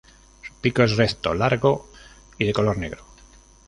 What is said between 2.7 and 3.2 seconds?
negro.